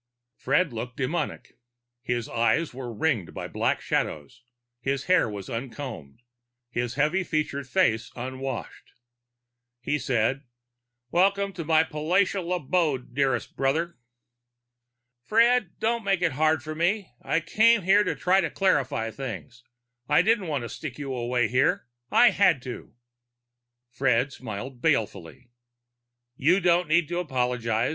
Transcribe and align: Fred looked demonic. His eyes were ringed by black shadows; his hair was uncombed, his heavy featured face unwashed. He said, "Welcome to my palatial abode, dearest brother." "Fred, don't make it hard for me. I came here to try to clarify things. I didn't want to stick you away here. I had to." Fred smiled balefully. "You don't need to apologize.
Fred 0.35 0.73
looked 0.73 0.97
demonic. 0.97 1.59
His 2.01 2.27
eyes 2.27 2.73
were 2.73 2.91
ringed 2.91 3.35
by 3.35 3.47
black 3.47 3.81
shadows; 3.81 4.41
his 4.79 5.03
hair 5.03 5.29
was 5.29 5.47
uncombed, 5.47 6.23
his 6.71 6.95
heavy 6.95 7.23
featured 7.23 7.67
face 7.67 8.11
unwashed. 8.15 8.93
He 9.79 9.99
said, 9.99 10.41
"Welcome 11.11 11.53
to 11.53 11.63
my 11.63 11.83
palatial 11.83 12.51
abode, 12.51 13.13
dearest 13.13 13.55
brother." 13.55 13.99
"Fred, 15.23 15.77
don't 15.77 16.03
make 16.03 16.23
it 16.23 16.31
hard 16.31 16.63
for 16.63 16.73
me. 16.73 17.11
I 17.21 17.39
came 17.39 17.83
here 17.83 18.03
to 18.03 18.15
try 18.15 18.41
to 18.41 18.49
clarify 18.49 19.11
things. 19.11 19.63
I 20.09 20.23
didn't 20.23 20.47
want 20.47 20.63
to 20.63 20.69
stick 20.69 20.97
you 20.97 21.13
away 21.13 21.47
here. 21.47 21.85
I 22.09 22.31
had 22.31 22.63
to." 22.63 22.95
Fred 23.91 24.33
smiled 24.33 24.81
balefully. 24.81 25.51
"You 26.35 26.59
don't 26.59 26.87
need 26.87 27.07
to 27.09 27.19
apologize. 27.19 27.89